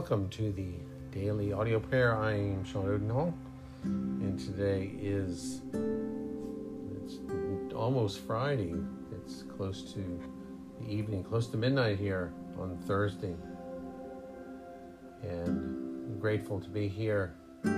[0.00, 0.72] Welcome to the
[1.12, 2.16] daily audio prayer.
[2.16, 3.34] I am Sean Odenhall,
[3.82, 5.60] and today is
[7.04, 7.18] it's
[7.74, 8.72] almost Friday.
[9.12, 10.00] It's close to
[10.80, 13.34] the evening, close to midnight here on Thursday,
[15.22, 17.34] and I'm grateful to be here.
[17.66, 17.68] I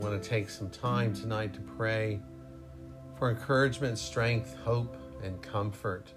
[0.00, 2.22] want to take some time tonight to pray
[3.18, 6.14] for encouragement, strength, hope, and comfort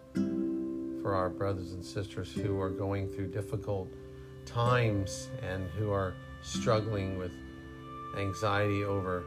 [1.02, 3.88] for our brothers and sisters who are going through difficult
[4.46, 7.32] times and who are struggling with
[8.18, 9.24] anxiety over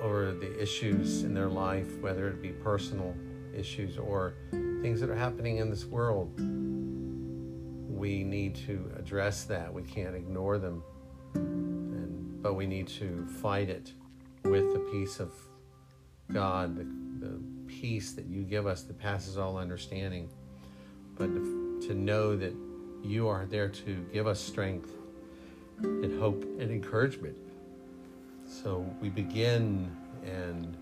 [0.00, 3.14] over the issues in their life whether it be personal
[3.54, 4.34] issues or
[4.82, 6.32] things that are happening in this world.
[7.88, 9.72] We need to address that.
[9.72, 10.82] We can't ignore them.
[11.34, 13.92] And but we need to fight it
[14.44, 15.32] with the peace of
[16.32, 16.84] God the,
[17.26, 20.28] the peace that you give us that passes all understanding,
[21.16, 22.54] but to, know that
[23.02, 24.90] you are there to give us strength
[25.78, 27.36] and hope and encouragement.
[28.46, 30.76] So we begin and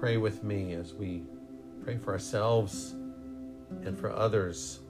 [0.00, 1.22] pray with me as we
[1.84, 2.94] pray for ourselves
[3.84, 4.80] and for others.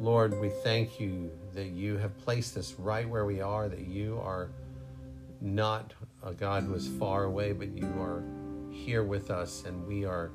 [0.00, 4.20] Lord, we thank you that you have placed us right where we are, that you
[4.22, 4.50] are
[5.44, 5.92] not
[6.22, 8.22] a God who is far away, but you are
[8.70, 10.30] here with us, and we are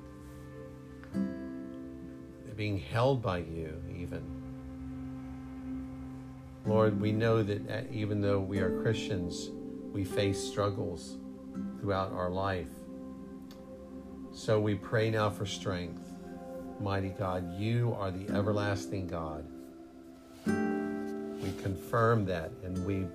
[2.55, 4.23] being held by you, even.
[6.65, 9.49] Lord, we know that uh, even though we are Christians,
[9.91, 11.17] we face struggles
[11.79, 12.67] throughout our life.
[14.31, 16.13] So we pray now for strength.
[16.79, 19.45] Mighty God, you are the everlasting God.
[20.45, 23.07] We confirm that and we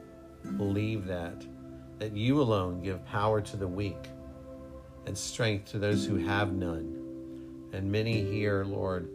[0.57, 1.45] believe that
[1.99, 4.09] that you alone give power to the weak
[5.07, 7.01] and strength to those who have none.
[7.73, 9.09] And many here, Lord,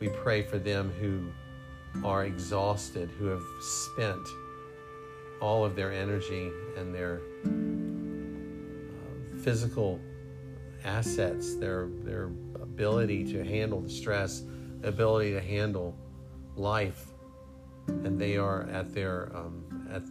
[0.00, 1.32] we pray for them who
[2.06, 4.20] are exhausted, who have spent
[5.40, 10.00] all of their energy and their uh, physical
[10.84, 12.30] assets, their their
[12.60, 14.42] ability to handle the stress,
[14.82, 15.96] ability to handle
[16.56, 17.06] life,
[17.86, 20.02] and they are at their um, at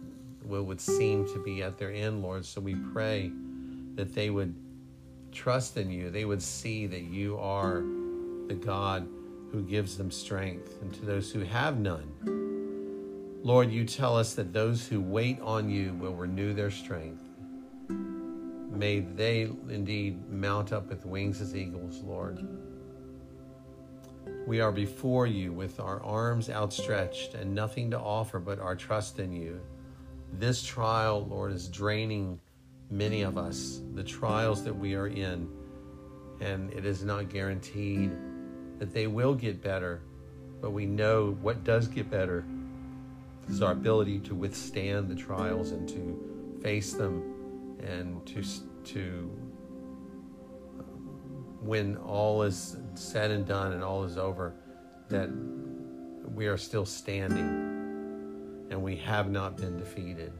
[0.48, 2.44] what would seem to be at their end, Lord.
[2.44, 3.30] So we pray
[3.94, 4.54] that they would
[5.30, 6.10] trust in you.
[6.10, 7.82] They would see that you are
[8.48, 9.06] the God
[9.52, 13.40] who gives them strength, and to those who have none.
[13.42, 17.22] Lord, you tell us that those who wait on you will renew their strength.
[17.88, 22.46] May they indeed mount up with wings as eagles, Lord.
[24.46, 29.18] We are before you with our arms outstretched and nothing to offer but our trust
[29.18, 29.60] in you.
[30.32, 32.40] This trial, Lord, is draining
[32.90, 35.48] many of us, the trials that we are in,
[36.40, 38.12] and it is not guaranteed
[38.78, 40.00] that they will get better,
[40.60, 42.44] but we know what does get better
[43.48, 47.22] is our ability to withstand the trials and to face them
[47.80, 48.42] and to
[48.84, 49.30] to
[50.78, 54.54] um, when all is said and done and all is over
[55.08, 55.30] that
[56.34, 57.77] we are still standing
[58.70, 60.32] and we have not been defeated.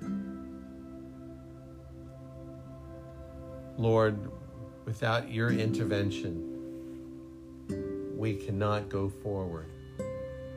[3.76, 4.30] Lord,
[4.84, 6.44] without your intervention,
[8.16, 9.66] we cannot go forward.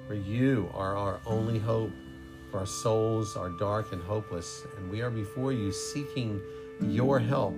[0.08, 1.92] For you are our only hope.
[2.50, 6.42] For our souls are dark and hopeless, and we are before you seeking
[6.82, 7.54] your help.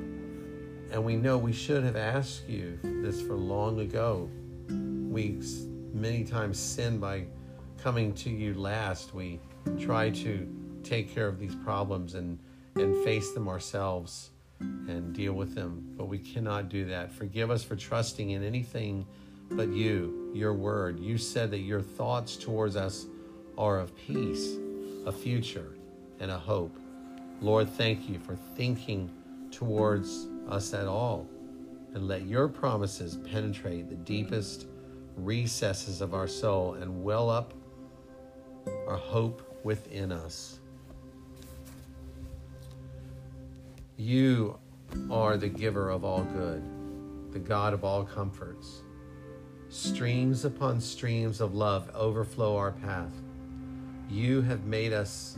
[0.92, 4.30] And we know we should have asked you this for long ago.
[4.70, 5.42] We
[5.94, 7.26] many times sin by
[7.82, 9.16] coming to you last.
[9.16, 9.40] We
[9.80, 10.48] try to
[10.84, 12.40] take care of these problems and,
[12.76, 15.94] and face them ourselves and deal with them.
[15.98, 17.12] But we cannot do that.
[17.12, 19.06] Forgive us for trusting in anything
[19.52, 21.00] but you, your word.
[21.00, 23.06] You said that your thoughts towards us
[23.58, 24.56] are of peace,
[25.06, 25.74] a future,
[26.20, 26.76] and a hope.
[27.42, 29.10] Lord, thank you for thinking
[29.52, 31.28] towards us at all.
[31.94, 34.66] And let your promises penetrate the deepest
[35.16, 37.54] recesses of our soul and well up
[38.88, 40.60] our hope within us.
[43.98, 44.60] You
[45.10, 46.64] are the giver of all good,
[47.32, 48.82] the God of all comforts.
[49.70, 53.14] Streams upon streams of love overflow our path.
[54.10, 55.38] You have made us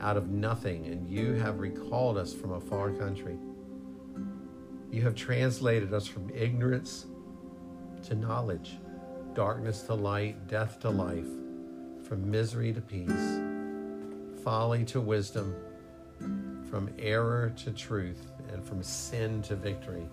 [0.00, 3.38] out of nothing, and you have recalled us from a far country.
[4.90, 7.06] You have translated us from ignorance
[8.06, 8.76] to knowledge,
[9.34, 11.26] darkness to light, death to life
[12.08, 13.40] from misery to peace,
[14.42, 15.54] folly to wisdom,
[16.70, 20.06] from error to truth, and from sin to victory.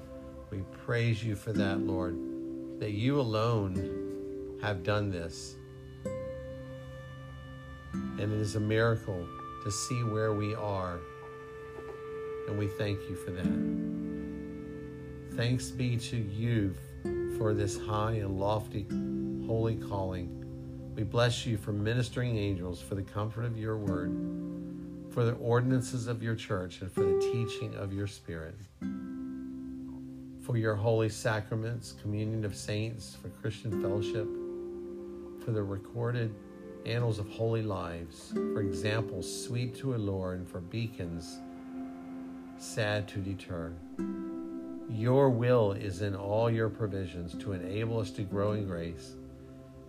[0.50, 2.18] We praise you for that, Lord.
[2.82, 5.56] that you alone have done this.
[7.94, 9.28] And it is a miracle
[9.64, 11.00] to see where we are.
[12.48, 13.46] And we thank you for that.
[15.38, 16.74] Thanks be to you
[17.38, 18.88] for this high and lofty
[19.46, 20.41] holy calling.
[20.96, 24.12] We bless you for ministering angels, for the comfort of your word,
[25.10, 28.56] for the ordinances of your church, and for the teaching of your spirit.
[30.42, 34.28] For your holy sacraments, communion of saints, for Christian fellowship,
[35.46, 36.36] for the recorded
[36.86, 41.40] annals of holy lives, for examples sweet to allure, and for beacons
[42.58, 43.72] sad to deter.
[44.90, 49.14] Your will is in all your provisions to enable us to grow in grace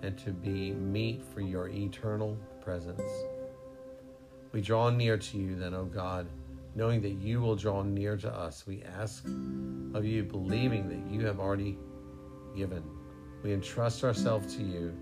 [0.02, 3.02] and to be meet for your eternal presence.
[4.52, 6.26] We draw near to you, then, O God,
[6.74, 8.66] knowing that you will draw near to us.
[8.66, 9.24] We ask
[9.94, 11.78] of you, believing that you have already
[12.56, 12.82] given.
[13.42, 14.94] We entrust ourselves to you,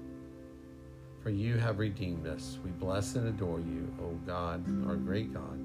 [1.23, 2.59] for you have redeemed us.
[2.65, 5.59] We bless and adore you, O God, our great God.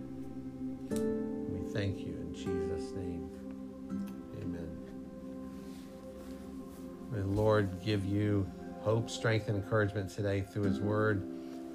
[0.90, 3.30] We thank you in Jesus' name.
[4.42, 4.70] Amen.
[7.12, 8.50] May the Lord give you
[8.86, 11.24] hope, strength, and encouragement today through His Word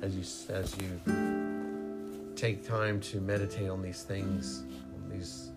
[0.00, 0.22] as you
[0.54, 4.62] as you take time to meditate on these things,
[4.94, 5.50] on these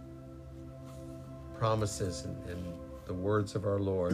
[1.58, 2.66] promises and, and
[3.06, 4.14] the words of our Lord.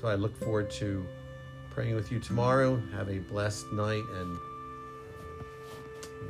[0.00, 1.04] So I look forward to
[1.70, 2.80] praying with you tomorrow.
[2.92, 4.38] Have a blessed night, and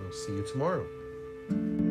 [0.01, 1.83] we'll see you tomorrow.